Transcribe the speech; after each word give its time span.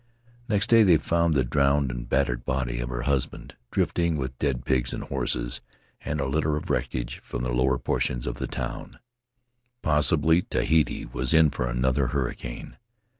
Next 0.49 0.65
day 0.71 0.81
they 0.81 0.97
found 0.97 1.35
the 1.35 1.43
drowned 1.43 1.91
and 1.91 2.09
battered 2.09 2.43
body 2.43 2.79
of 2.79 2.89
her 2.89 3.03
husband 3.03 3.55
drifting 3.69 4.13
Aboard 4.13 4.29
the 4.29 4.31
Potii 4.31 4.33
Ravarava 4.33 4.33
with 4.33 4.39
dead 4.39 4.65
pigs 4.65 4.93
and 4.93 5.03
horses 5.03 5.61
and 6.03 6.19
a 6.19 6.25
litter 6.25 6.55
of 6.55 6.71
wreckage 6.71 7.19
from 7.19 7.43
the 7.43 7.53
lower 7.53 7.77
portions 7.77 8.25
of 8.25 8.39
the 8.39 8.47
town. 8.47 8.97
Possibly 9.83 10.41
Tahiti 10.41 11.05
was 11.05 11.35
in 11.35 11.51
for 11.51 11.69
another 11.69 12.07
hurricane. 12.07 12.77